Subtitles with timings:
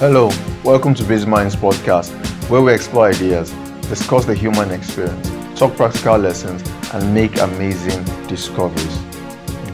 [0.00, 0.30] Hello,
[0.62, 2.12] welcome to Busy Minds podcast,
[2.48, 3.50] where we explore ideas,
[3.88, 5.28] discuss the human experience,
[5.58, 6.62] talk practical lessons,
[6.94, 8.98] and make amazing discoveries.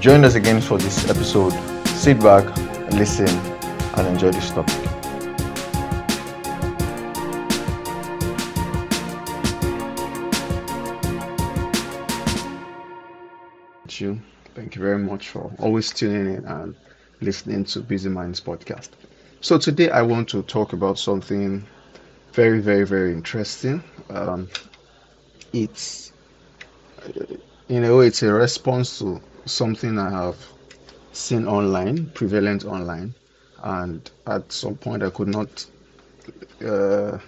[0.01, 1.53] Join us again for this episode.
[1.89, 2.47] Sit back,
[2.93, 4.75] listen, and enjoy this topic.
[13.83, 14.23] Thank you.
[14.55, 16.75] Thank you very much for always tuning in and
[17.21, 18.89] listening to Busy Minds podcast.
[19.45, 21.67] So today I want to talk about something
[22.33, 23.85] very, very, very interesting.
[24.09, 24.49] Um,
[25.53, 26.15] it's
[27.69, 30.39] in a way it's a response to something I have
[31.13, 33.15] seen online, prevalent online,
[33.63, 35.67] and at some point I could not,
[36.65, 37.19] uh,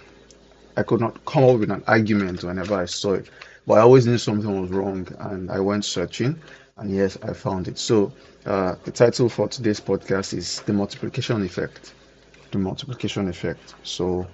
[0.75, 3.29] I could not come up with an argument whenever I saw it.
[3.67, 6.41] But I always knew something was wrong, and I went searching,
[6.77, 7.77] and yes, I found it.
[7.77, 8.11] So
[8.47, 11.93] uh, the title for today's podcast is the multiplication effect.
[12.57, 13.75] The multiplication effect.
[13.83, 14.27] So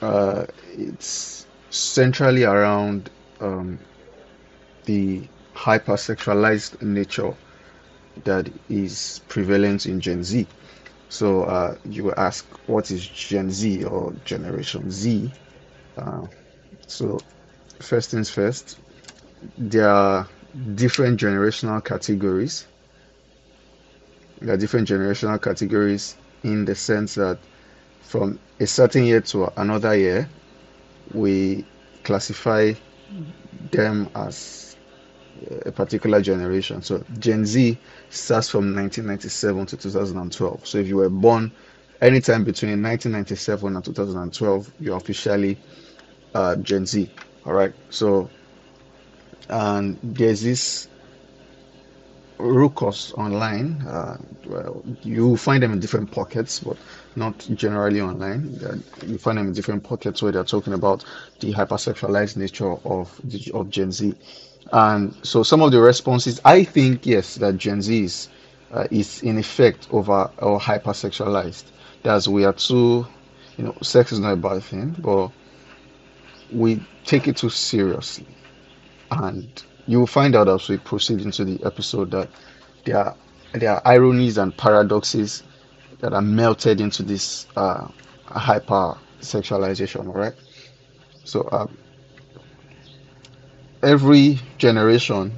[0.00, 3.78] uh, it's centrally around um,
[4.86, 7.34] the hypersexualized nature
[8.24, 10.46] that is prevalent in Gen Z.
[11.10, 15.30] So uh, you will ask, what is Gen Z or Generation Z?
[15.98, 16.26] Uh,
[16.86, 17.18] so
[17.80, 18.80] first things first,
[19.58, 20.26] there are
[20.74, 22.66] different generational categories.
[24.40, 27.46] There are different generational categories in the sense that
[28.00, 30.32] from a certain year to another year,
[31.12, 31.68] we
[32.04, 32.74] classify
[33.72, 34.76] them as
[35.66, 36.82] a particular generation.
[36.82, 40.66] So Gen Z starts from 1997 to 2012.
[40.66, 41.54] So if you were born
[42.00, 45.60] anytime between 1997 and 2012, you're officially
[46.34, 47.12] uh, Gen Z.
[47.44, 47.74] All right.
[47.90, 48.34] So,
[49.48, 50.88] and there's this
[52.42, 53.82] ruckus online.
[53.86, 56.76] Uh, well, you find them in different pockets, but
[57.16, 58.58] not generally online.
[59.06, 61.04] You find them in different pockets where they're talking about
[61.40, 63.20] the hypersexualized nature of
[63.54, 64.14] of Gen Z.
[64.72, 68.28] And so some of the responses, I think, yes, that Gen Z is,
[68.70, 71.64] uh, is in effect over or hypersexualized.
[72.02, 73.06] That's we are too,
[73.56, 75.30] you know, sex is not a bad thing, but
[76.50, 78.26] we take it too seriously.
[79.10, 82.28] And you will find out as we proceed into the episode that
[82.84, 83.16] there are,
[83.54, 85.42] there are ironies and paradoxes
[86.00, 87.88] that are melted into this uh,
[88.26, 90.34] hyper sexualization, all right?
[91.24, 91.66] So, uh,
[93.82, 95.32] every generation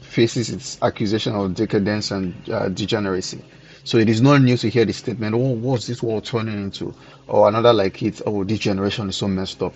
[0.00, 3.44] faces its accusation of decadence and uh, degeneracy.
[3.84, 6.94] So it is not new to hear the statement, oh, what's this world turning into?
[7.28, 9.74] Or another like it, oh, this generation is so messed up.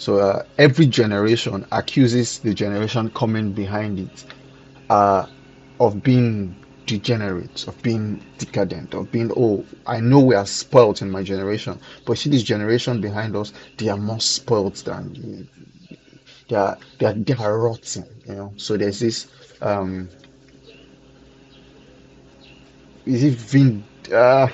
[0.00, 4.26] So uh, every generation accuses the generation coming behind it
[4.90, 5.26] uh,
[5.80, 6.56] of being
[6.86, 11.80] degenerate, of being decadent, of being, oh, I know we are spoiled in my generation,
[12.06, 15.48] but see this generation behind us, they are more spoiled than
[16.48, 18.54] they are, they are, they are rotten, you know.
[18.56, 19.28] So there's this,
[19.62, 20.10] um,
[23.06, 23.84] is it vind,
[24.14, 24.48] uh,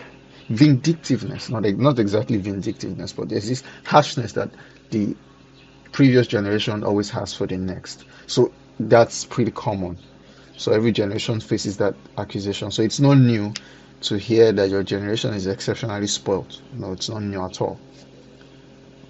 [0.51, 1.51] vindictiveness?
[1.51, 4.55] Not not exactly vindictiveness, but there's this harshness that
[4.91, 5.17] the
[5.97, 8.05] previous generation always has for the next.
[8.27, 9.97] So that's pretty common.
[10.59, 12.71] So every generation faces that accusation.
[12.71, 13.55] So it's not new
[14.03, 16.61] to hear that your generation is exceptionally spoiled.
[16.75, 17.81] No, it's not new at all.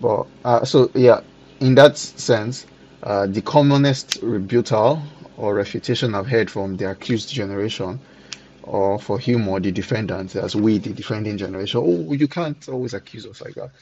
[0.01, 1.23] But uh, so yeah,
[1.59, 2.67] in that sense,
[3.03, 5.03] uh, the commonest rebuttal
[5.37, 7.99] or refutation I've heard from the accused generation,
[8.63, 12.95] or for him or the defendant, as we, the defending generation, oh, you can't always
[12.95, 13.73] accuse us like that.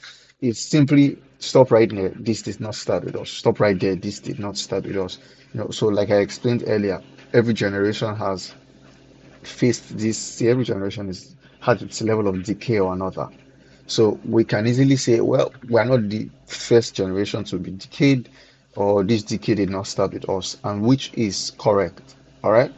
[0.44, 2.10] It's simply stop right there.
[2.10, 3.30] This did not start with us.
[3.30, 3.96] Stop right there.
[3.96, 5.18] This did not start with us.
[5.52, 7.00] You know, so like I explained earlier,
[7.32, 8.54] every generation has
[9.42, 10.18] faced this.
[10.18, 13.28] See, every generation is had its level of decay or another.
[13.86, 18.28] So we can easily say, well, we're not the first generation to be decayed
[18.76, 22.16] or this decay did not start with us, and which is correct.
[22.42, 22.72] All right,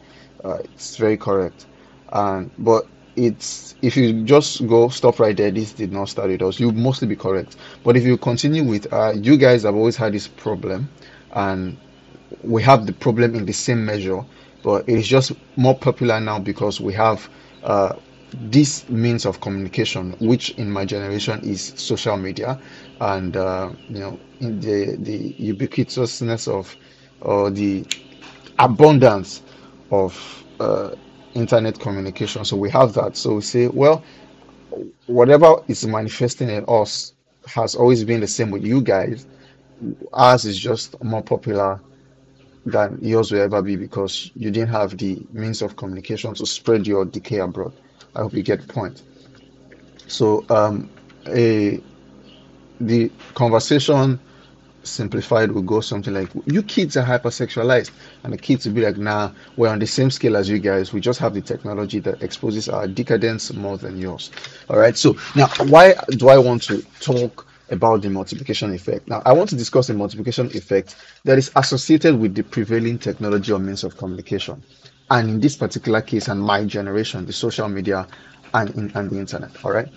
[0.45, 1.67] uh, it's very correct.
[2.13, 6.43] And but it's if you just go stop right there, this did not start with
[6.43, 6.61] us.
[6.61, 7.57] You mostly be correct.
[7.85, 10.91] But if you continue with, uh, you guys have always had this problem,
[11.33, 11.79] and
[12.43, 14.25] we have the problem in the same measure,
[14.63, 17.29] but it is just more popular now because we have
[17.63, 17.95] uh,
[18.33, 22.61] this means of communication, which in my generation is social media,
[23.01, 26.77] and uh, you know, in the the ubiquitousness of
[27.21, 27.87] or the
[28.59, 29.43] abundance
[29.91, 30.91] of uh,
[31.37, 32.45] internet communication.
[32.45, 33.17] So we have that.
[33.17, 34.03] So we say, well,
[35.07, 37.13] whatever is manifesting in us
[37.47, 39.27] has always been the same with you guys.
[40.13, 41.81] Ours is just more popular
[42.65, 46.87] than yours will ever be because you didn't have the means of communication to spread
[46.87, 47.73] your decay abroad.
[48.15, 49.03] I hope you get the point.
[50.09, 50.91] So um,
[51.29, 51.81] a
[52.81, 54.19] the conversation
[54.87, 57.91] simplified will go something like you kids are hypersexualized.
[58.25, 60.93] And the kids will be like nah we're on the same scale as you guys.
[60.93, 64.31] We just have the technology that exposes our decadence more than yours.
[64.71, 69.09] All right so now why do i want to talk about the multiplication effect?
[69.09, 73.53] Now i want to discuss the multiplication effect that is associated with the prevailing technology
[73.53, 74.63] or means of communication.
[75.11, 78.07] And in this particular case and my generation the social media
[78.55, 79.89] and, and the internet all right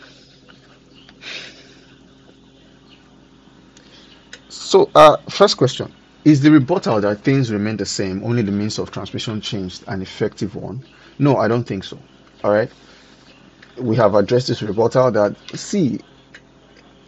[4.69, 5.92] So, uh, first question
[6.25, 10.04] Is the rebuttal that things remain the same, only the means of transmission changed, an
[10.04, 10.86] effective one?
[11.18, 11.98] No, I don't think so.
[12.44, 12.69] All right.
[13.80, 16.00] We have addressed this rebuttal that, see,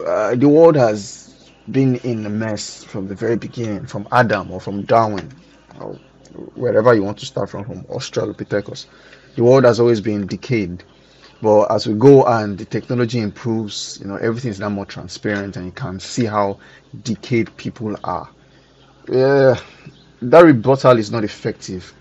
[0.04, 4.60] uh, the world has been in a mess from the very beginning, from Adam or
[4.60, 5.32] from Darwin,
[5.78, 5.94] or
[6.56, 8.86] wherever you want to start from, from Australopithecus.
[9.36, 10.82] The world has always been decayed
[11.42, 15.56] but as we go and the technology improves, you know, everything is now more transparent
[15.56, 16.56] and you can see how
[17.02, 18.30] decayed people are.
[19.08, 19.56] Yeah,
[20.22, 21.92] that rebuttal is not effective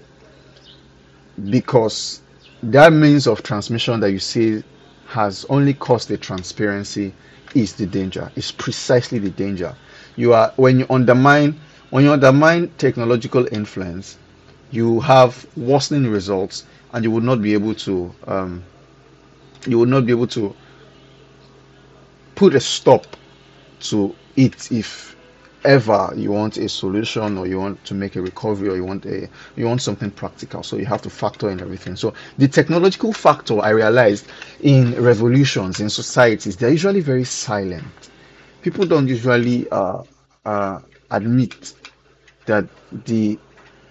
[1.49, 2.21] because
[2.61, 4.63] that means of transmission that you see
[5.07, 7.11] has only caused the transparency
[7.55, 8.31] is the danger.
[8.35, 9.75] It's precisely the danger.
[10.17, 11.59] You are when you undermine
[11.89, 14.19] when you undermine technological influence,
[14.69, 18.63] you have worsening results and you will not be able to um,
[19.67, 20.55] you will not be able to
[22.35, 23.05] put a stop
[23.79, 25.15] to it if
[25.63, 29.05] ever you want a solution or you want to make a recovery or you want
[29.05, 30.63] a you want something practical.
[30.63, 31.95] So you have to factor in everything.
[31.95, 34.25] So the technological factor i realized
[34.61, 38.09] in revolutions in societies they're usually very silent.
[38.61, 40.03] People don't usually uh,
[40.45, 40.79] uh,
[41.11, 41.73] admit
[42.45, 42.67] that
[43.05, 43.37] the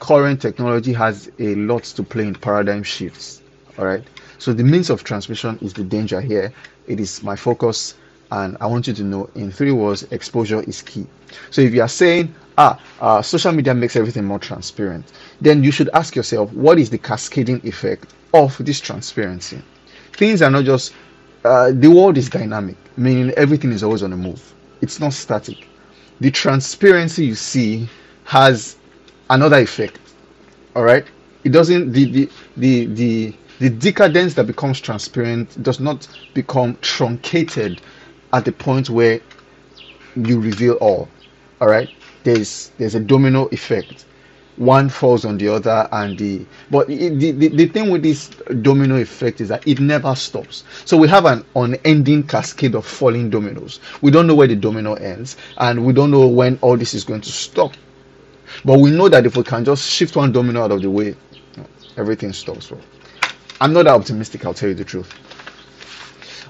[0.00, 3.39] current technology has a lot to play in paradigm shifts
[3.78, 4.04] all right
[4.40, 6.50] so the means of transmission is the danger here.
[6.88, 7.94] It is my focus,
[8.32, 11.06] and I want you to know in three words, exposure is key.
[11.50, 15.12] So if you are saying, ah, uh, social media makes everything more transparent,
[15.42, 19.60] then you should ask yourself, what is the cascading effect of this transparency?
[20.14, 20.94] Things are not just
[21.44, 24.54] uh, the world is dynamic, meaning everything is always on the move.
[24.80, 25.68] It's not static.
[26.20, 27.90] The transparency you see
[28.24, 28.76] has
[29.28, 29.98] another effect.
[30.74, 31.04] All right,
[31.44, 37.80] it doesn't the the the the the decadence that becomes transparent does not become truncated
[38.32, 39.20] at the point where
[40.16, 41.08] you reveal all.
[41.60, 41.90] All right,
[42.24, 44.06] there's there's a domino effect.
[44.56, 48.28] One falls on the other, and the but the, the the thing with this
[48.62, 50.64] domino effect is that it never stops.
[50.86, 53.78] So we have an unending cascade of falling dominoes.
[54.00, 57.04] We don't know where the domino ends, and we don't know when all this is
[57.04, 57.74] going to stop.
[58.64, 61.14] But we know that if we can just shift one domino out of the way,
[61.98, 62.70] everything stops.
[62.70, 62.80] Well.
[63.62, 65.12] I'm not that optimistic, I'll tell you the truth.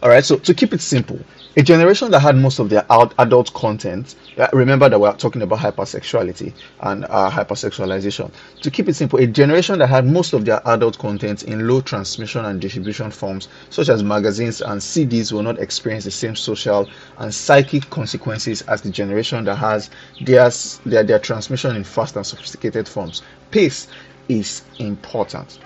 [0.00, 1.18] All right, so to keep it simple,
[1.56, 5.58] a generation that had most of their adult content, uh, remember that we're talking about
[5.58, 6.52] hypersexuality
[6.82, 8.30] and uh, hypersexualization.
[8.60, 11.80] To keep it simple, a generation that had most of their adult content in low
[11.80, 16.88] transmission and distribution forms, such as magazines and CDs, will not experience the same social
[17.18, 19.90] and psychic consequences as the generation that has
[20.20, 20.48] their,
[20.86, 23.22] their, their transmission in fast and sophisticated forms.
[23.50, 23.88] Pace
[24.28, 25.58] is important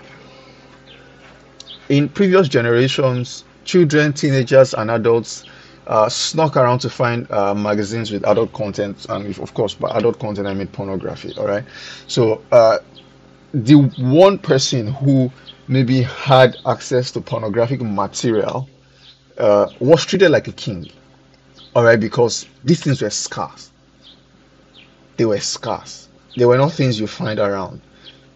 [1.89, 5.45] in previous generations, children, teenagers, and adults
[5.87, 9.89] uh, snuck around to find uh, magazines with adult content, and if, of course, by
[9.91, 11.35] adult content, I mean pornography.
[11.37, 11.65] All right,
[12.07, 12.79] so uh,
[13.53, 15.31] the one person who
[15.69, 18.69] maybe had access to pornographic material
[19.39, 20.91] uh, was treated like a king.
[21.75, 23.71] All right, because these things were scarce.
[25.17, 26.09] They were scarce.
[26.37, 27.81] They were not things you find around.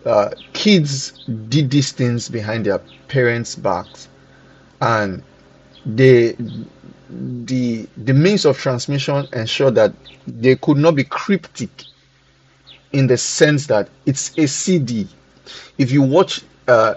[0.04, 1.12] Uh, kids
[1.48, 4.08] did these things behind their parents' backs,
[4.80, 5.22] and
[5.86, 6.36] they
[7.10, 9.92] the the means of transmission ensured that
[10.26, 11.70] they could not be cryptic
[12.92, 15.08] in the sense that it's a CD.
[15.78, 16.94] If you watch uh,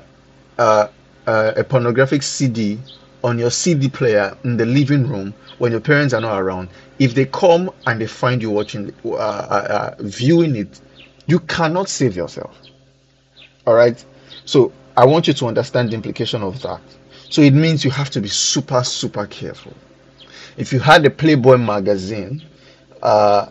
[0.58, 0.88] uh,
[1.27, 2.79] uh, a pornographic CD
[3.24, 7.13] on your CD player in the living room when your parents are not around, if
[7.13, 10.81] they come and they find you watching, uh, uh, uh, viewing it,
[11.27, 12.58] you cannot save yourself.
[13.65, 14.03] All right.
[14.46, 16.82] So I want you to understand the implication of that.
[17.30, 19.74] So it means you have to be super, super careful.
[20.58, 22.44] If you had a Playboy magazine,
[23.01, 23.48] uh,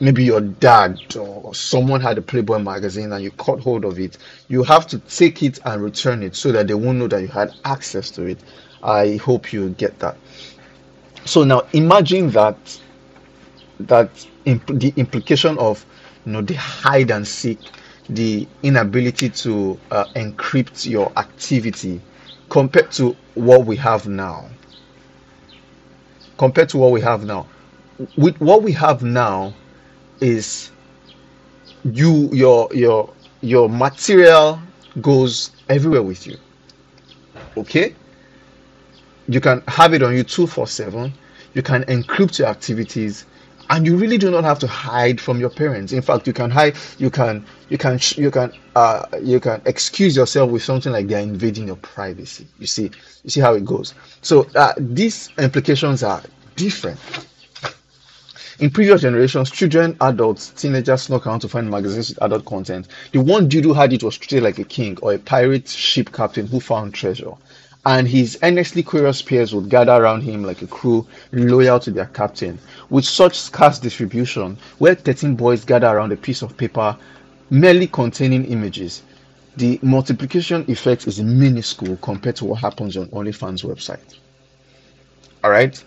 [0.00, 4.18] maybe your dad or someone had a Playboy magazine and you caught hold of it,
[4.48, 7.28] you have to take it and return it so that they won't know that you
[7.28, 8.38] had access to it.
[8.82, 10.16] I hope you get that.
[11.26, 12.56] So now imagine that
[13.80, 14.10] that
[14.46, 15.84] imp- the implication of
[16.26, 17.58] you know the hide and seek
[18.10, 22.00] the inability to uh, encrypt your activity
[22.48, 24.48] compared to what we have now.
[26.40, 27.46] compared to what we have now.
[28.16, 29.52] With what we have now
[30.22, 30.70] is
[31.84, 33.12] you your your
[33.42, 34.58] your material
[35.02, 36.38] goes everywhere with you.
[37.58, 37.94] Okay?
[39.28, 41.12] You can have it on you 247.
[41.52, 43.26] You can encrypt your activities
[43.70, 46.50] and you really do not have to hide from your parents in fact you can
[46.50, 51.06] hide you can you can you can uh you can excuse yourself with something like
[51.06, 52.90] they're invading your privacy you see
[53.24, 56.22] you see how it goes so uh, these implications are
[56.56, 56.98] different
[58.60, 62.88] in previous generations, children, adults, teenagers snuck around to find magazines with adult content.
[63.12, 66.12] The one dude who had it was treated like a king or a pirate ship
[66.12, 67.32] captain who found treasure.
[67.86, 72.06] And his endlessly curious peers would gather around him like a crew loyal to their
[72.06, 72.58] captain.
[72.90, 76.96] With such scarce distribution, where 13 boys gather around a piece of paper
[77.48, 79.02] merely containing images,
[79.56, 84.18] the multiplication effect is minuscule compared to what happens on OnlyFans website.
[85.42, 85.82] All right,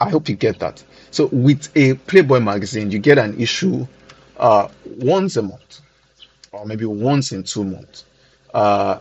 [0.00, 0.84] I hope you get that.
[1.10, 3.86] So with a Playboy magazine, you get an issue
[4.36, 5.80] uh, once a month,
[6.52, 8.04] or maybe once in two months.
[8.52, 8.98] Uh,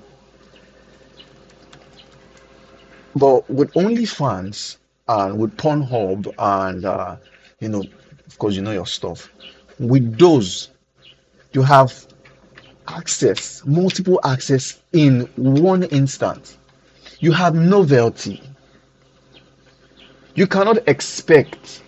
[3.16, 4.78] but with OnlyFans
[5.08, 7.18] and with Pornhub and uh,
[7.60, 7.84] you know,
[8.28, 9.32] of course, you know your stuff.
[9.80, 10.70] With those,
[11.54, 12.08] you have
[12.88, 16.58] access, multiple access in one instant.
[17.20, 18.42] You have novelty.
[20.36, 21.84] You cannot expect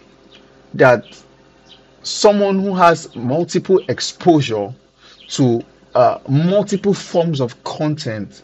[0.73, 1.05] that
[2.03, 4.73] someone who has multiple exposure
[5.29, 5.63] to
[5.95, 8.43] uh, multiple forms of content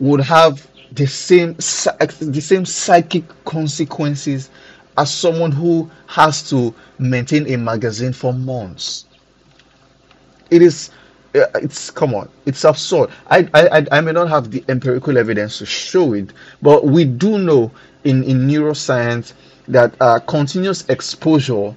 [0.00, 4.50] would have the same the same psychic consequences
[4.98, 9.06] as someone who has to maintain a magazine for months.
[10.50, 10.90] It is
[11.34, 15.58] uh, it's come on it's absurd I, I i may not have the empirical evidence
[15.58, 16.30] to show it
[16.60, 17.70] but we do know
[18.04, 19.32] in in neuroscience
[19.68, 21.74] that uh, continuous exposure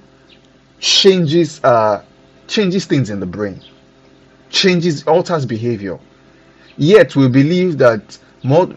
[0.80, 2.02] changes uh,
[2.48, 3.62] changes things in the brain,
[4.50, 5.98] changes alters behavior.
[6.76, 8.18] Yet we believe that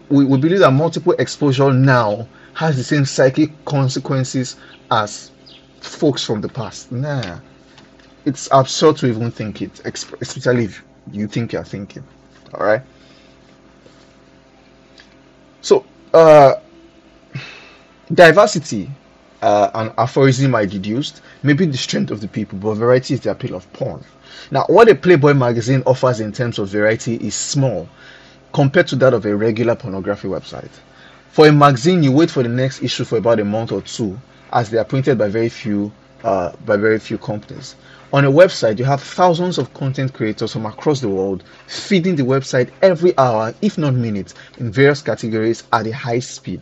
[0.09, 4.57] we, we believe that multiple exposure now has the same psychic consequences
[4.91, 5.31] as
[5.81, 6.91] folks from the past.
[6.91, 7.39] Nah,
[8.25, 12.03] it's absurd to even think it, especially if you think you're thinking.
[12.53, 12.81] All right.
[15.61, 16.55] So, uh,
[18.13, 18.89] diversity
[19.41, 23.31] uh, an aphorism I deduced, maybe the strength of the people, but variety is the
[23.31, 24.03] appeal of porn.
[24.51, 27.87] Now, what a Playboy magazine offers in terms of variety is small
[28.53, 30.71] compared to that of a regular pornography website.
[31.29, 34.19] For a magazine, you wait for the next issue for about a month or two,
[34.51, 35.91] as they are printed by very few
[36.23, 37.75] uh, by very few companies.
[38.11, 42.23] On a website, you have thousands of content creators from across the world feeding the
[42.23, 46.61] website every hour, if not minutes, in various categories at a high speed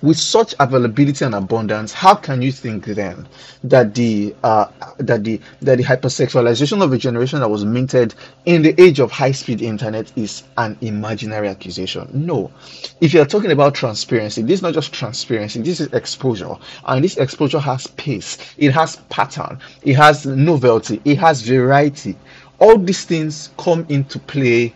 [0.00, 3.26] with such availability and abundance, how can you think then
[3.64, 4.66] that the uh,
[4.98, 8.14] that the that the hypersexualization of a generation that was minted
[8.44, 12.08] in the age of high-speed internet is an imaginary accusation?
[12.12, 12.52] No.
[13.00, 15.62] If you are talking about transparency, this is not just transparency.
[15.62, 16.54] This is exposure,
[16.86, 18.38] and this exposure has pace.
[18.56, 19.58] It has pattern.
[19.82, 21.00] It has novelty.
[21.04, 22.16] It has variety.
[22.60, 24.74] All these things come into play.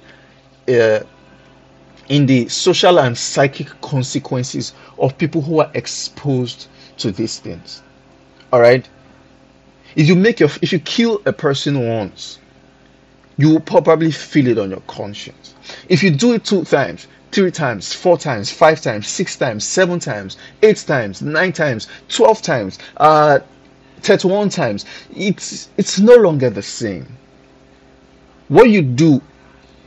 [0.68, 1.00] Uh,
[2.08, 6.68] in the social and psychic consequences of people who are exposed
[6.98, 7.82] to these things.
[8.52, 8.88] All right.
[9.94, 12.38] If you make your, if you kill a person once,
[13.36, 15.54] you will probably feel it on your conscience.
[15.88, 19.98] If you do it two times, three times, four times, five times, six times, seven
[19.98, 23.40] times, eight times, nine times, twelve times, uh,
[24.00, 24.84] thirty-one times,
[25.16, 27.06] it's it's no longer the same.
[28.48, 29.22] What you do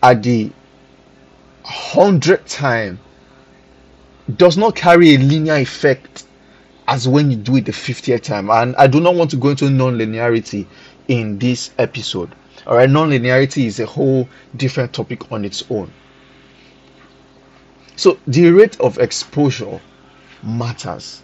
[0.01, 0.51] at the
[1.65, 3.00] hundred time
[4.38, 6.25] does not carry a linear effect
[6.88, 8.50] as when you do it the 50th time.
[8.50, 10.67] And I do not want to go into non-linearity
[11.07, 12.34] in this episode.
[12.67, 15.91] All right, non-linearity is a whole different topic on its own.
[17.95, 19.79] So the rate of exposure
[20.43, 21.22] matters,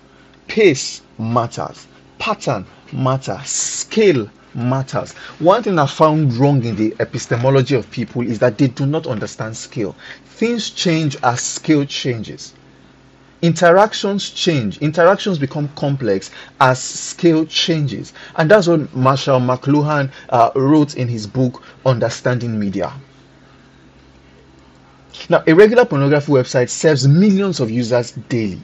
[0.48, 5.14] pace matters, pattern matters, scale matters.
[5.40, 9.08] One thing I found wrong in the epistemology of people is that they do not
[9.08, 9.96] understand scale.
[10.26, 12.54] Things change as scale changes.
[13.42, 14.78] Interactions change.
[14.80, 16.30] Interactions become complex
[16.60, 18.14] as scale changes.
[18.36, 22.94] And that's what Marshall McLuhan uh, wrote in his book, Understanding Media.
[25.30, 28.62] Now, a regular pornography website serves millions of users daily.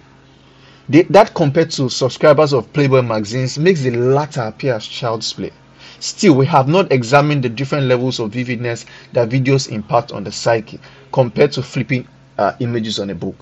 [0.89, 5.51] They, that compared to subscribers of Playboy magazines makes the latter appear as child's play.
[5.99, 10.31] Still, we have not examined the different levels of vividness that videos impact on the
[10.31, 10.79] psyche
[11.11, 13.35] compared to flipping uh, images on a book.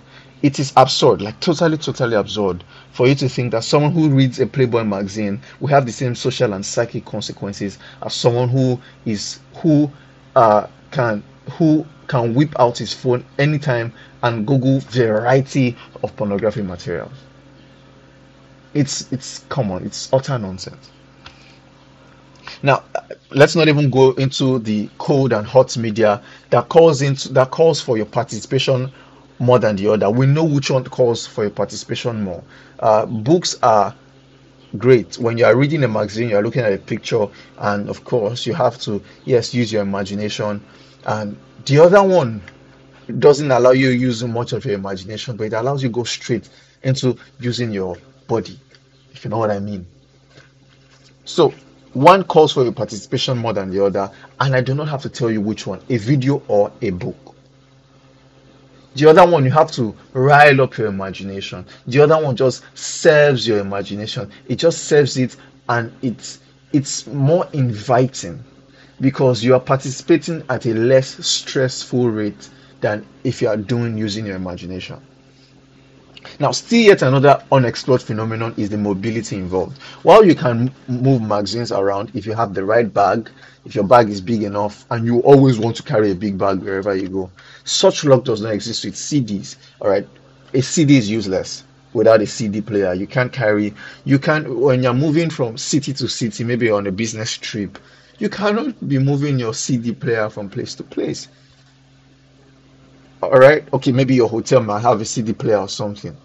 [0.45, 4.39] it is absurd, like totally, totally absurd, for you to think that someone who reads
[4.39, 9.39] a Playboy magazine will have the same social and psychic consequences as someone who is
[9.55, 9.91] who
[10.35, 11.23] uh, can
[11.53, 17.13] who can whip out his phone anytime and Google variety of pornography materials.
[18.75, 19.85] It's it's common.
[19.85, 20.91] It's utter nonsense.
[22.63, 22.83] Now,
[23.31, 27.81] let's not even go into the cold and hot media that calls into that calls
[27.81, 28.91] for your participation
[29.39, 30.09] more than the other.
[30.09, 32.43] We know which one calls for your participation more.
[32.79, 33.93] Uh, books are
[34.77, 37.27] great when you are reading a magazine you are looking at a picture
[37.59, 40.61] and of course you have to yes use your imagination
[41.05, 42.41] and the other one
[43.19, 46.49] doesn't allow you to use much of your imagination but it allows you go straight
[46.83, 47.95] into using your
[48.27, 48.59] body
[49.13, 49.85] if you know what i mean
[51.23, 51.53] so
[51.95, 54.11] one calls for your participation more than the other
[54.41, 57.35] and i do not have to tell you which one a video or a book
[58.95, 61.65] the other one, you have to rile up your imagination.
[61.85, 64.31] The other one just serves your imagination.
[64.47, 65.35] It just serves it
[65.67, 66.39] and it's
[66.71, 68.43] it's more inviting
[69.01, 72.49] because you are participating at a less stressful rate
[72.79, 75.01] than if you are doing using your imagination.
[76.39, 79.77] Now, still yet another unexplored phenomenon is the mobility involved.
[80.03, 83.29] While you can move magazines around if you have the right bag,
[83.65, 86.59] if your bag is big enough, and you always want to carry a big bag
[86.59, 87.31] wherever you go,
[87.63, 89.55] such luck does not exist with CDs.
[89.81, 90.07] All right,
[90.53, 91.63] a CD is useless
[91.93, 92.93] without a CD player.
[92.93, 96.91] You can't carry, you can't, when you're moving from city to city, maybe on a
[96.91, 97.79] business trip,
[98.19, 101.27] you cannot be moving your CD player from place to place
[103.21, 106.15] all right okay maybe your hotel might have a cd player or something.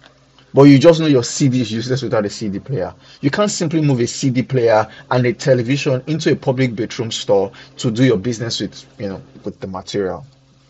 [0.53, 2.93] But you just know your cd is useless without a cd player.
[3.21, 7.51] You can't simply move a cd player and a television into a public bedroom store
[7.77, 10.25] to do your business with you know with the material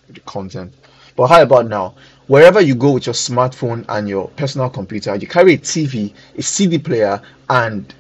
[0.10, 0.74] the content.
[1.16, 1.96] But how about now?
[2.28, 6.42] Wherever you go with your smartphone and your personal computer you carry a tv a
[6.42, 7.94] cd player and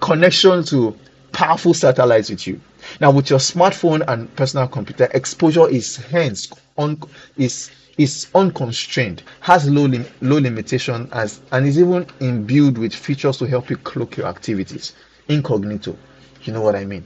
[0.00, 0.96] connection to
[1.32, 2.60] powerful satellites with you
[3.00, 7.00] now, with your smartphone and personal computer, exposure is hence un,
[7.36, 13.36] is is unconstrained, has low lim, low limitation as and is even imbued with features
[13.38, 14.94] to help you cloak your activities
[15.28, 15.96] incognito.
[16.44, 17.04] You know what I mean?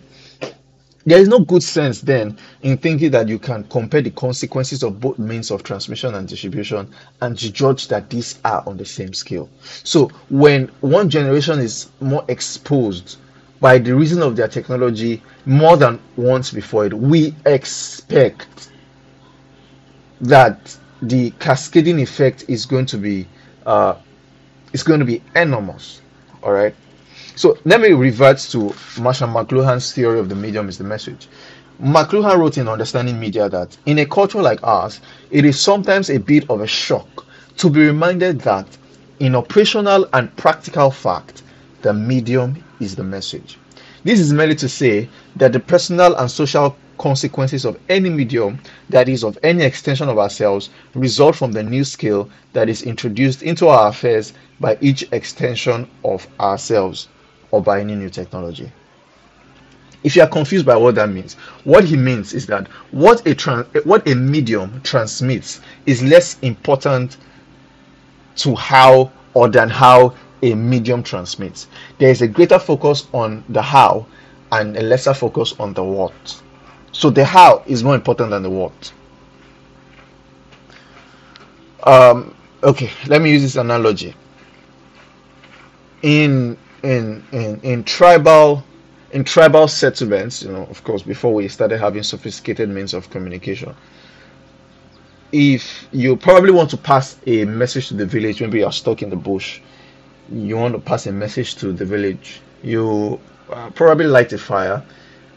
[1.04, 5.00] There is no good sense then in thinking that you can compare the consequences of
[5.00, 6.88] both means of transmission and distribution
[7.20, 9.50] and judge that these are on the same scale.
[9.82, 13.16] So, when one generation is more exposed
[13.62, 18.70] by the reason of their technology more than once before it, we expect
[20.20, 23.26] that the cascading effect is going to be
[23.64, 23.94] uh,
[24.72, 26.02] is going to be enormous.
[26.42, 26.74] All right.
[27.36, 31.28] So let me revert to Marshall McLuhan's theory of the medium is the message.
[31.80, 36.18] McLuhan wrote in Understanding Media that in a culture like ours, it is sometimes a
[36.18, 37.26] bit of a shock
[37.58, 38.66] to be reminded that
[39.20, 41.42] in operational and practical fact,
[41.82, 43.58] the medium is the message.
[44.04, 49.08] This is merely to say that the personal and social consequences of any medium, that
[49.08, 53.68] is, of any extension of ourselves, result from the new skill that is introduced into
[53.68, 57.08] our affairs by each extension of ourselves
[57.50, 58.70] or by any new technology.
[60.04, 63.34] If you are confused by what that means, what he means is that what a
[63.34, 67.18] trans- what a medium transmits is less important
[68.36, 71.68] to how or than how a medium transmits.
[71.98, 74.06] There is a greater focus on the how
[74.50, 76.42] and a lesser focus on the what.
[76.90, 78.92] So the how is more important than the what.
[81.84, 84.14] Um, okay, let me use this analogy.
[86.02, 88.64] In in in in tribal
[89.12, 93.74] in tribal settlements, you know, of course, before we started having sophisticated means of communication,
[95.30, 99.10] if you probably want to pass a message to the village, maybe you're stuck in
[99.10, 99.60] the bush
[100.30, 104.82] you want to pass a message to the village, you uh, probably light a fire,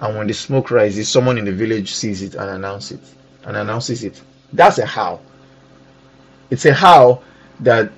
[0.01, 3.07] and when the smoke rises, someone in the village sees it and announces it
[3.45, 4.21] and announces it.
[4.53, 5.19] That's a how.
[6.49, 7.21] It's a how
[7.61, 7.91] that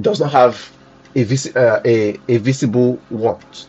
[0.00, 0.70] does not have
[1.14, 3.66] a, vis- uh, a, a visible what.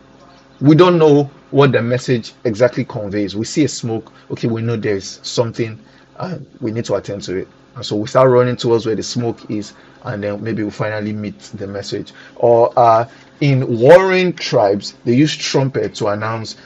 [0.62, 3.36] We don't know what the message exactly conveys.
[3.36, 5.79] We see a smoke, okay, we know there's something,
[6.19, 7.47] and we need to attend to it.
[7.75, 11.13] And so we start running towards where the smoke is, and then maybe we'll finally
[11.13, 12.13] meet the message.
[12.36, 13.08] Or uh,
[13.41, 16.58] in warring tribes, they use trumpet to announce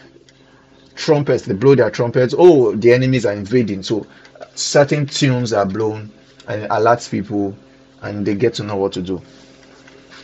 [0.96, 3.84] trumpets, they blow their trumpets, oh, the enemies are invading.
[3.84, 4.08] So
[4.56, 6.12] certain tunes are blown
[6.48, 7.56] and alerts people,
[8.02, 9.22] and they get to know what to do.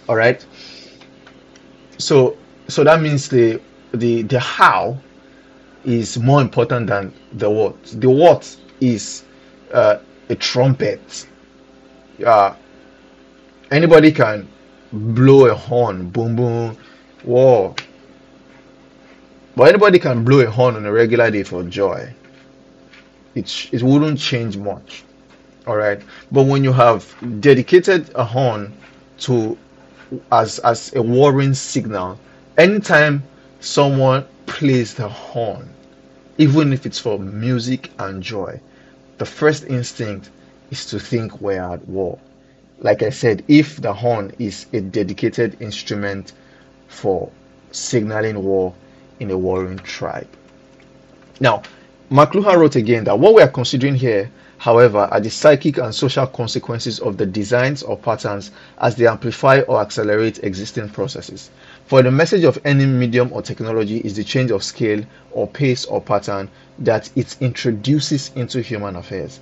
[0.08, 0.44] All right.
[1.98, 2.38] So
[2.68, 3.62] so that means the
[3.94, 4.98] the the how
[5.84, 7.84] is more important than the what.
[7.84, 9.26] The what is
[9.74, 11.28] uh, a trumpet.
[12.26, 12.56] Uh,
[13.72, 14.50] Anybody can
[14.94, 16.78] blow a horn, boom boom,
[17.24, 17.76] whoa.
[19.56, 22.14] But anybody can blow a horn on a regular day for joy.
[23.36, 25.06] It, it wouldn't change much.
[25.68, 26.02] All right.
[26.32, 28.74] But when you have dedicated a horn
[29.20, 29.58] to
[30.32, 32.20] as as a warning signal,
[32.58, 33.24] anytime
[33.60, 35.70] someone plays the horn,
[36.38, 38.62] even if it's for music and joy,
[39.20, 40.30] the first instinct
[40.72, 42.18] is to think we're at war.
[42.80, 46.32] Like I said, if the horn is a dedicated instrument
[46.88, 47.30] for
[47.72, 48.74] signaling war
[49.20, 50.28] in a warring tribe.
[51.42, 51.64] Now,
[52.10, 56.26] McLuhan wrote again that what we are considering here, however, are the psychic and social
[56.26, 61.52] consequences of the designs or patterns as they amplify or accelerate existing processes.
[61.90, 65.86] For the message of any medium or technology is the change of scale or pace
[65.86, 66.48] or pattern
[66.78, 69.40] that it introduces into human affairs.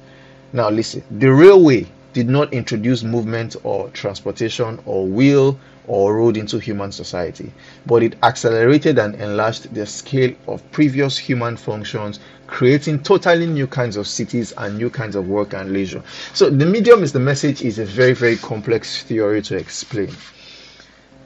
[0.54, 6.58] Now, listen, the railway did not introduce movement or transportation or wheel or road into
[6.58, 7.52] human society,
[7.86, 13.98] but it accelerated and enlarged the scale of previous human functions, creating totally new kinds
[13.98, 16.02] of cities and new kinds of work and leisure.
[16.34, 20.16] So, the medium is the message is a very, very complex theory to explain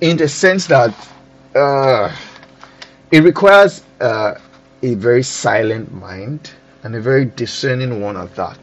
[0.01, 0.93] in the sense that
[1.55, 2.13] uh,
[3.11, 4.35] it requires uh,
[4.81, 6.51] a very silent mind
[6.83, 8.59] and a very discerning one at that.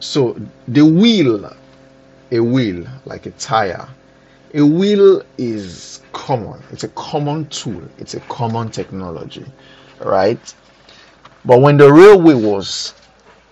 [0.00, 1.54] So the wheel,
[2.32, 3.88] a wheel like a tire,
[4.54, 6.60] a wheel is common.
[6.72, 7.82] It's a common tool.
[7.98, 9.46] It's a common technology,
[10.00, 10.54] right?
[11.44, 12.94] But when the railway was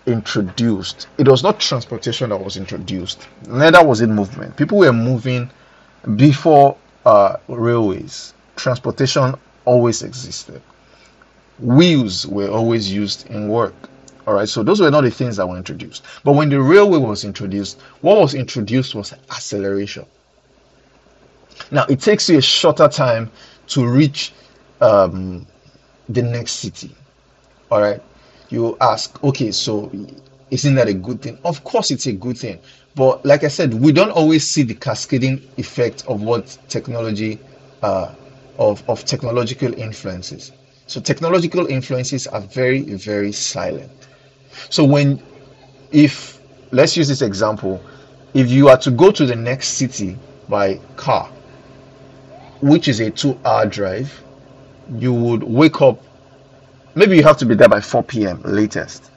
[0.07, 3.29] introduced, it was not transportation that was introduced.
[3.47, 4.57] Neither was it movement.
[4.57, 5.49] People were moving
[6.17, 9.35] before uh, railways transportation
[9.65, 10.61] always existed.
[11.59, 13.75] Wheels were always used in work.
[14.27, 16.05] All right, so those were not the things that were introduced.
[16.25, 20.07] But when the railway was introduced, what was introduced was acceleration.
[21.71, 23.31] Now, it takes you a shorter time
[23.69, 24.33] to reach
[24.81, 25.47] um,
[26.09, 26.95] the next city.
[27.71, 28.03] All right,
[28.51, 29.91] you ask, okay, so
[30.51, 31.39] isn't that a good thing?
[31.45, 32.59] Of course, it's a good thing.
[32.95, 37.39] But like I said, we don't always see the cascading effect of what technology
[37.83, 38.13] uh,
[38.59, 40.53] of, of technological influences.
[40.87, 43.91] So technological influences are very, very silent.
[44.71, 45.23] So when,
[45.93, 46.41] if,
[46.73, 47.81] let's use this example,
[48.35, 51.31] if you are to go to the next city by car,
[52.61, 54.23] which is a two hour drive,
[54.99, 56.03] you would wake up,
[56.95, 58.43] maybe you have to be there by 4 p.m.
[58.45, 59.11] latest.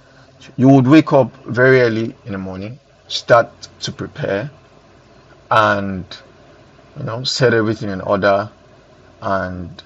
[0.57, 3.49] You would wake up very early in the morning, start
[3.81, 4.49] to prepare,
[5.51, 6.05] and
[6.97, 8.49] you know, set everything in order,
[9.21, 9.83] and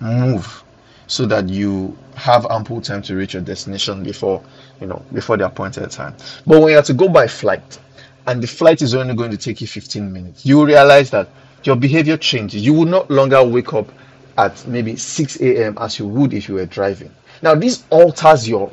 [0.00, 0.64] move
[1.06, 4.42] so that you have ample time to reach your destination before
[4.80, 6.14] you know before the appointed time.
[6.46, 7.78] But when you have to go by flight
[8.26, 11.28] and the flight is only going to take you 15 minutes you realize that
[11.64, 12.64] your behavior changes.
[12.64, 13.90] You will no longer wake up
[14.38, 17.10] at maybe 6 a.m as you would if you were driving.
[17.42, 18.70] Now this alters your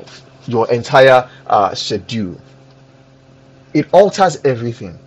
[0.48, 2.40] your entire uh, schedule
[3.74, 4.98] it alters everything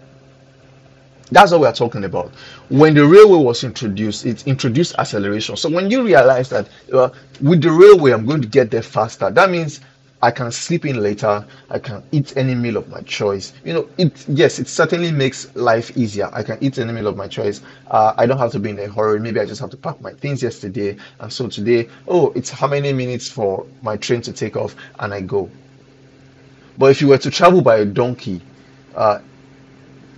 [1.32, 2.34] that's what we're talking about.
[2.67, 5.56] When the railway was introduced, it introduced acceleration.
[5.56, 7.10] So when you realize that uh,
[7.41, 9.80] with the railway, I'm going to get there faster, that means
[10.23, 11.45] I can sleep in later.
[11.69, 13.53] I can eat any meal of my choice.
[13.63, 16.29] You know, it yes, it certainly makes life easier.
[16.34, 17.62] I can eat any meal of my choice.
[17.89, 19.19] Uh, I don't have to be in a hurry.
[19.19, 22.67] Maybe I just have to pack my things yesterday, and so today, oh, it's how
[22.67, 25.49] many minutes for my train to take off, and I go.
[26.77, 28.41] But if you were to travel by a donkey,
[28.95, 29.19] uh,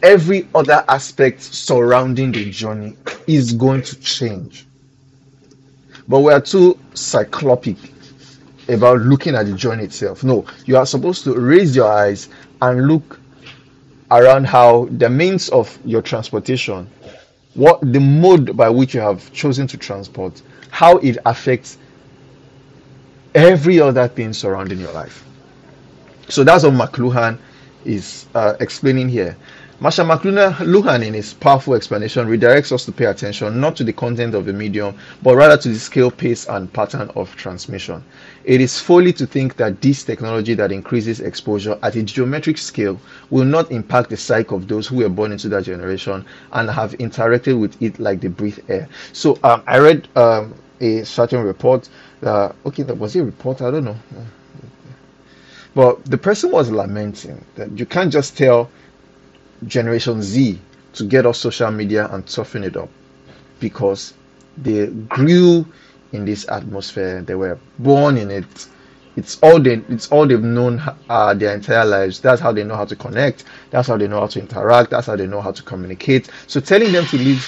[0.02, 4.68] every other aspect surrounding the journey is going to change.
[6.08, 7.78] But we are too cyclopic
[8.69, 10.23] about looking at the journey itself.
[10.23, 12.30] No, you are supposed to raise your eyes
[12.62, 13.19] and look
[14.12, 16.88] around how the means of your transportation,
[17.56, 21.78] what the mode by which you have chosen to transport, how it affects
[23.36, 25.23] every other thing surrounding your life.
[26.30, 27.38] So that's what McLuhan
[27.86, 29.36] is uh, explaining here.
[29.80, 34.36] Marshall McLuhan, in his powerful explanation, redirects us to pay attention not to the content
[34.36, 38.04] of the medium, but rather to the scale, pace, and pattern of transmission.
[38.44, 43.00] It is folly to think that this technology that increases exposure at a geometric scale
[43.32, 46.92] will not impact the psyche of those who were born into that generation and have
[46.94, 48.88] interacted with it like they breathe air.
[49.12, 51.90] So um, I read um, a certain report.
[52.22, 53.62] Uh, okay, that was a report.
[53.62, 53.98] I don't know.
[55.76, 58.70] But the person was lamenting that you can't just tell
[59.67, 60.60] Generation Z
[60.93, 62.89] to get off social media and toughen it up
[63.60, 64.13] because
[64.58, 65.65] they grew
[66.12, 67.21] in this atmosphere.
[67.21, 68.67] They were born in it.
[69.15, 72.19] it's all they it's all they've known uh, their entire lives.
[72.19, 73.45] That's how they know how to connect.
[73.71, 74.91] That's how they know how to interact.
[74.91, 76.30] That's how they know how to communicate.
[76.47, 77.47] So telling them to leave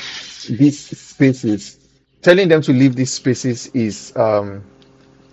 [0.50, 1.80] these spaces
[2.26, 4.64] telling them to leave these spaces is um,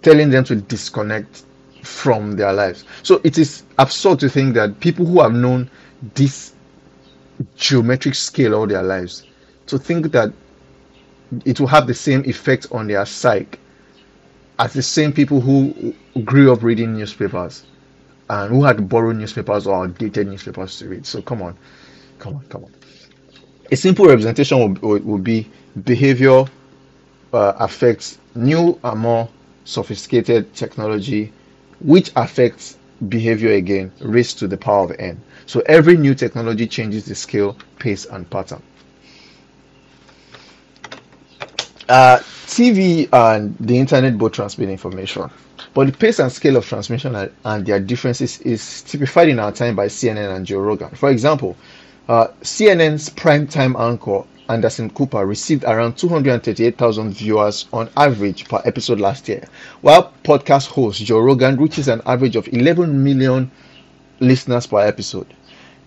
[0.02, 1.44] telling them to disconnect
[1.82, 2.84] from their lives.
[3.02, 5.70] So it is absurd to think that people who have known
[6.12, 6.52] this
[7.56, 9.24] geometric scale all their lives
[9.66, 10.32] to think that
[11.44, 13.58] it will have the same effect on their psyche
[14.58, 17.64] as the same people who grew up reading newspapers
[18.28, 21.06] and who had borrowed newspapers or outdated newspapers to read.
[21.06, 21.56] So come on,
[22.18, 22.72] come on, come on.
[23.70, 25.50] A simple representation would, be
[25.84, 26.44] behavior
[27.32, 29.28] uh, affects new and more
[29.64, 31.32] sophisticated technology,
[31.80, 32.76] which affects
[33.08, 35.20] behavior again, raised to the power of n.
[35.46, 38.62] So every new technology changes the scale, pace, and pattern.
[41.88, 45.30] Uh, TV and the internet both transmit information,
[45.74, 49.74] but the pace and scale of transmission and their differences is typified in our time
[49.74, 50.90] by CNN and Joe Rogan.
[50.90, 51.56] For example,
[52.08, 59.28] uh, CNN's primetime anchor Anderson Cooper received around 238,000 viewers on average per episode last
[59.28, 59.44] year,
[59.80, 63.50] while podcast host Joe Rogan reaches an average of 11 million
[64.22, 65.34] listeners per episode.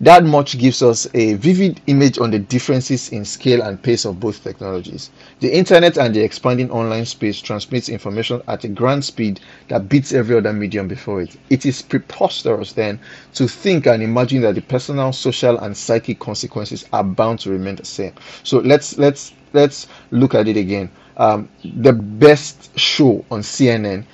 [0.00, 4.20] That much gives us a vivid image on the differences in scale and pace of
[4.20, 5.08] both technologies.
[5.40, 10.12] The internet and the expanding online space transmits information at a grand speed that beats
[10.12, 11.34] every other medium before it.
[11.48, 13.00] It is preposterous then
[13.34, 17.76] to think and imagine that the personal, social, and psychic consequences are bound to remain
[17.76, 18.12] the same.
[18.42, 20.90] So let's let's let's look at it again.
[21.16, 24.04] Um, the best show on CNN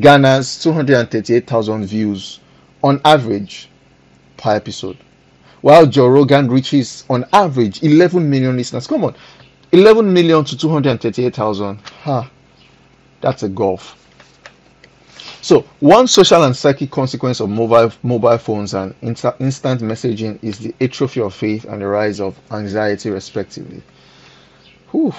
[0.00, 2.40] garners 238,000 views
[2.86, 3.68] on average
[4.36, 4.96] per episode
[5.62, 8.86] while Joe Rogan reaches on average 11 million listeners.
[8.86, 9.16] Come on,
[9.72, 11.80] 11 million to 238,000.
[12.04, 12.30] Ha,
[13.20, 13.96] that's a gulf.
[15.42, 20.58] So, one social and psychic consequence of mobile mobile phones and inter- instant messaging is
[20.58, 23.82] the atrophy of faith and the rise of anxiety, respectively.
[24.92, 25.12] Whew.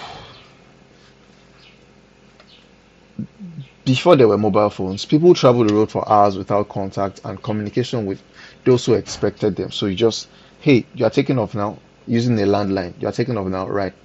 [3.88, 8.06] Before there were mobile phones, people traveled the road for hours without contact and communication
[8.08, 8.24] with
[8.66, 9.72] those who expected them.
[9.72, 13.02] So you just, hey, you are taking off now using a landline.
[13.02, 13.96] You are taking off now, right?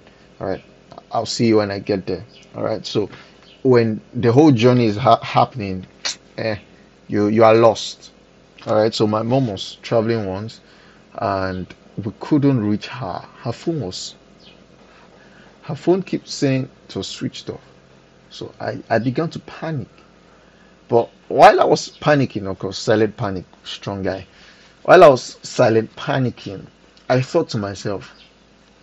[0.41, 0.65] All right.
[1.13, 2.27] I'll see you when I get there.
[2.57, 2.87] All right.
[2.87, 3.11] So
[3.65, 5.89] when the whole journey is ha- happening,
[6.39, 6.59] eh,
[7.09, 8.13] you you are lost.
[8.67, 8.95] All right.
[8.95, 10.63] So my mom was traveling once,
[11.15, 13.21] and we couldn't reach her.
[13.43, 14.17] Her phone was.
[15.63, 17.72] Her phone keeps saying it was switched off.
[18.33, 19.89] So I, I began to panic.
[20.89, 24.27] But while I was panicking, of course, silent panic, strong guy.
[24.83, 26.67] While I was silent panicking,
[27.09, 28.15] I thought to myself,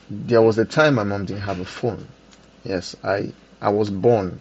[0.10, 2.08] there was a time my mom didn't have a phone.
[2.64, 3.32] Yes, I
[3.62, 4.40] I was born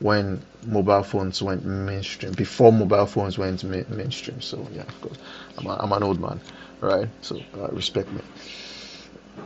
[0.00, 4.40] when mobile phones went mainstream, before mobile phones went ma- mainstream.
[4.40, 5.18] So yeah, of course,
[5.58, 6.40] I'm, a, I'm an old man,
[6.80, 7.08] right?
[7.22, 8.22] So uh, respect me.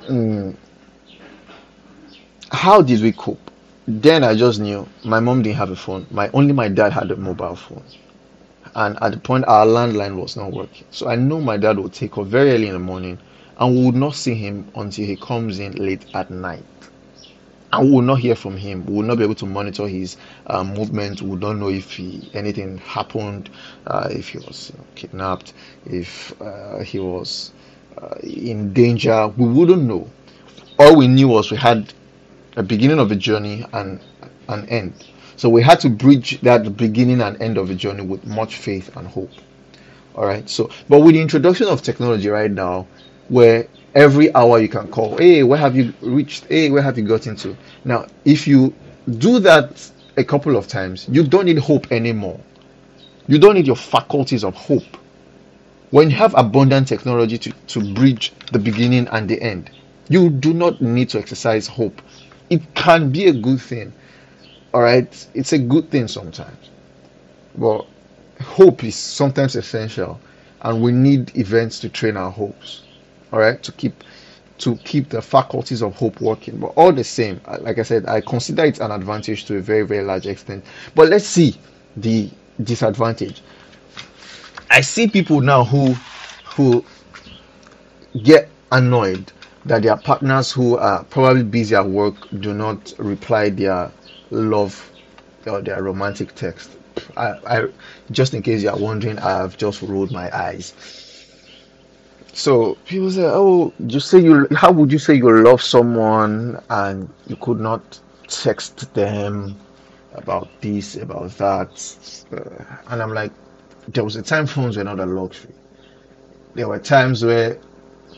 [0.07, 0.57] Mm.
[2.51, 3.48] How did we cope?
[3.90, 6.07] Then I just knew my mom didn't have a phone.
[6.11, 7.83] My only my dad had a mobile phone
[8.74, 10.87] and at the point our landline was not working.
[10.90, 13.16] So I know my dad would take off very early in the morning
[13.59, 16.66] and we would not see him until he comes in late at night.
[17.72, 18.85] And we will not hear from him.
[18.85, 21.22] We will not be able to monitor his uh, movement.
[21.22, 23.48] We not know if he, anything happened,
[23.87, 25.55] uh, if he was kidnapped,
[25.87, 27.53] if uh, he was
[27.96, 29.29] uh, in danger.
[29.29, 30.11] We wouldn't know.
[30.79, 31.94] All we knew was we had
[32.59, 34.01] a beginning of a journey and
[34.49, 34.92] an end.
[35.37, 38.94] So we had to bridge that beginning and end of a journey with much faith
[38.97, 39.31] and hope.
[40.16, 40.49] All right.
[40.51, 42.88] So, but with the introduction of technology right now,
[43.29, 46.47] where every hour you can call, hey, where have you reached?
[46.47, 47.57] Hey, where have you gotten to?
[47.85, 48.75] Now, if you
[49.18, 52.40] do that a couple of times, you don't need hope anymore.
[53.29, 54.97] You don't need your faculties of hope.
[55.90, 59.71] When you have abundant technology to, to bridge the beginning and the end,
[60.09, 62.03] you do not need to exercise hope.
[62.51, 63.93] It can be a good thing
[64.75, 65.27] all right?
[65.35, 66.71] It's a good thing sometimes.
[67.57, 67.87] But
[68.41, 70.21] hope is sometimes essential
[70.63, 72.83] and we need events to train our hopes
[73.33, 73.63] all right?
[73.63, 74.05] To keep
[74.59, 76.59] to keep the faculties of hope working.
[76.59, 79.61] But all the same uh, like i said i consider it an advantage to a
[79.61, 80.65] very very large extent.
[80.95, 81.57] But let's see
[81.97, 82.31] the
[82.63, 83.43] disadvantage.
[84.71, 85.95] I see people now who
[86.55, 86.85] who
[88.23, 89.33] get annoyed
[89.69, 93.91] that their partners who are probably busy at work do not reply their
[94.31, 94.91] love
[95.47, 96.71] or their romantic text.
[97.17, 97.67] I, I
[98.11, 100.75] just in case you are wondering, I've just rolled my eyes.
[102.33, 104.47] So people say, "Oh, you say you?
[104.55, 109.57] How would you say you love someone and you could not text them
[110.13, 112.25] about this, about that.
[112.33, 113.33] Uh, and I'm like,
[113.89, 115.55] there was a time phones were not a luxury.
[116.55, 117.59] There were times where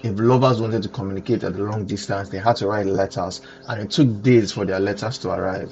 [0.02, 3.82] if lovers wanted to communicate at a long distance, they had to write letters, and
[3.82, 5.70] it took days for their letters to arrive.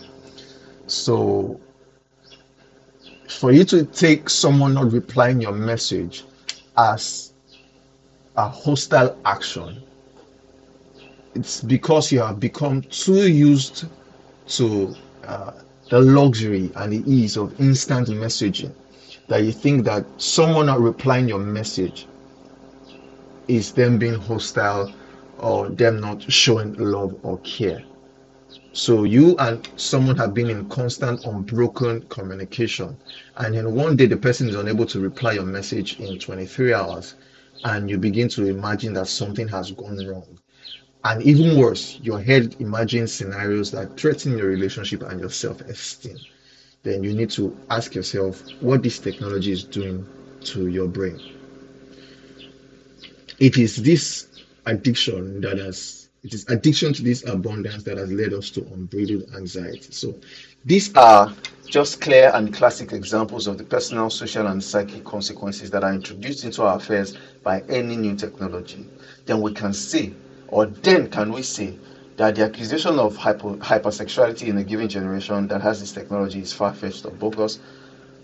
[0.86, 1.60] So,
[3.28, 6.24] for you to take someone not replying your message
[6.76, 7.32] as
[8.36, 9.82] a hostile action,
[11.34, 13.86] it's because you have become too used
[14.48, 15.52] to uh,
[15.90, 18.72] the luxury and the ease of instant messaging
[19.28, 22.06] that you think that someone not replying your message
[23.48, 24.92] is them being hostile
[25.38, 27.82] or them not showing love or care.
[28.72, 32.96] So you and someone have been in constant unbroken communication,
[33.36, 37.14] and then one day the person is unable to reply your message in 23 hours,
[37.64, 40.38] and you begin to imagine that something has gone wrong.
[41.04, 46.18] And even worse, your head imagines scenarios that threaten your relationship and your self-esteem.
[46.82, 50.06] Then you need to ask yourself what this technology is doing
[50.44, 51.37] to your brain
[53.38, 54.28] it is this
[54.66, 59.32] addiction that has it is addiction to this abundance that has led us to unbridled
[59.36, 59.92] anxiety.
[59.92, 60.16] So
[60.64, 61.32] these are
[61.68, 66.42] just clear and classic examples of the personal, social, and psychic consequences that are introduced
[66.44, 68.84] into our affairs by any new technology.
[69.26, 70.12] Then we can say,
[70.48, 71.78] or then can we say,
[72.16, 76.52] that the accusation of hyper, hypersexuality in a given generation that has this technology is
[76.52, 77.60] far fetched or bogus,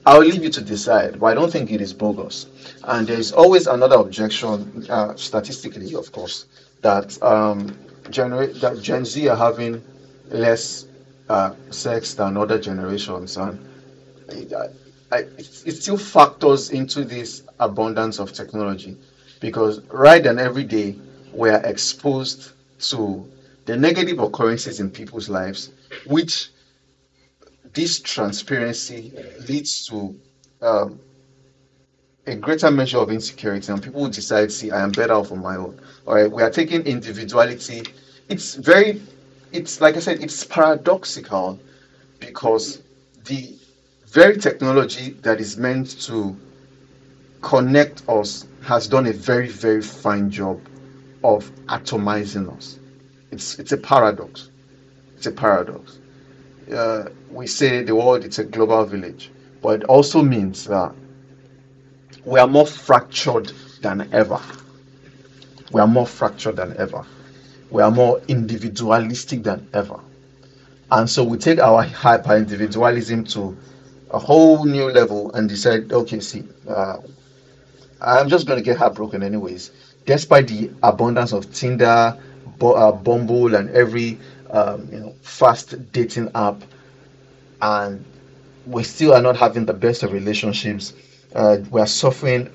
[0.07, 2.47] I'll leave you to decide, but I don't think it is bogus.
[2.85, 6.47] And there is always another objection, uh, statistically, of course,
[6.83, 9.83] that um, that Gen Z are having
[10.29, 10.87] less
[11.31, 13.59] uh, sex than other generations, and
[14.31, 14.67] I,
[15.11, 18.99] I, it still factors into this abundance of technology,
[19.41, 20.97] because right and every day
[21.33, 22.53] we are exposed
[22.91, 23.27] to
[23.65, 25.71] the negative occurrences in people's lives,
[26.05, 26.51] which
[27.75, 29.13] this transparency
[29.49, 30.19] leads to
[30.63, 31.01] um,
[32.27, 35.57] a greater measure of insecurity, and people decide, see, I am better off on my
[35.57, 35.81] own.
[36.07, 37.83] All right, we are taking individuality.
[38.29, 39.03] It's very,
[39.53, 41.59] it's like I said, it's paradoxical
[42.21, 42.83] because
[43.25, 43.59] the
[44.07, 46.37] very technology that is meant to
[47.43, 50.61] connect us has done a very, very fine job
[51.25, 52.79] of atomizing us.
[53.33, 54.51] It's it's a paradox.
[55.17, 55.99] It's a paradox
[56.73, 59.31] uh, we say the world is a global village,
[59.63, 60.95] but it also means that
[62.25, 64.41] we are more fractured than ever.
[65.73, 67.05] We are more fractured than ever.
[67.71, 69.99] We are more individualistic than ever.
[70.91, 73.57] And so we take our hyper individualism to
[74.11, 76.99] a whole new level and decide, okay, see, uh,
[78.01, 79.71] I'm just going to get heartbroken anyways.
[80.07, 82.17] Despite the abundance of Tinder,
[82.61, 84.19] uh, Bumble, and every
[84.55, 86.65] um, you know fast dating app,
[87.61, 88.05] and
[88.65, 90.93] we still are not having the best of relationships.
[91.35, 92.55] Uh, we are suffering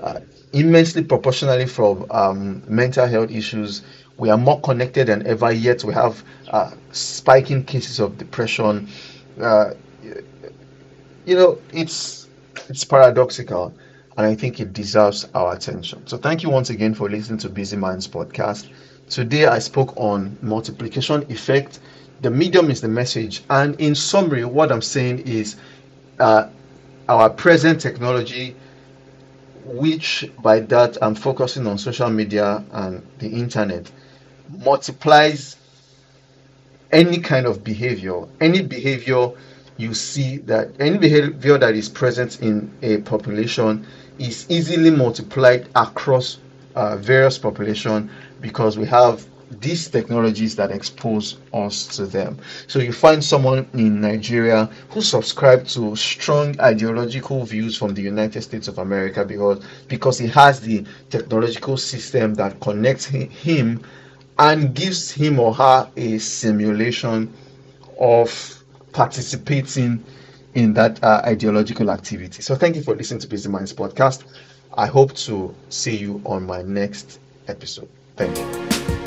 [0.00, 0.20] uh,
[0.52, 3.82] immensely proportionally from um, mental health issues.
[4.16, 8.88] We are more connected than ever, yet we have uh, spiking cases of depression.
[9.40, 9.70] Uh,
[11.24, 12.28] you know, it's
[12.68, 13.76] it's paradoxical,
[14.16, 16.06] and I think it deserves our attention.
[16.06, 18.68] So, thank you once again for listening to Busy Minds podcast.
[19.08, 21.78] Today I spoke on multiplication effect.
[22.22, 25.56] The medium is the message, and in summary, what I'm saying is
[26.18, 26.48] uh,
[27.08, 28.56] our present technology,
[29.64, 33.90] which by that I'm focusing on social media and the internet,
[34.64, 35.56] multiplies
[36.90, 39.30] any kind of behavior, any behavior
[39.76, 43.86] you see that any behavior that is present in a population
[44.18, 46.38] is easily multiplied across
[46.74, 48.10] uh, various population
[48.40, 49.26] because we have
[49.60, 52.36] these technologies that expose us to them.
[52.66, 58.42] So you find someone in Nigeria who subscribes to strong ideological views from the United
[58.42, 63.82] States of America because because he has the technological system that connects him
[64.38, 67.32] and gives him or her a simulation
[68.00, 70.04] of participating
[70.54, 72.42] in that uh, ideological activity.
[72.42, 74.24] So thank you for listening to Busy Minds podcast.
[74.74, 77.18] I hope to see you on my next
[77.48, 77.88] episode.
[78.16, 79.05] Thank you.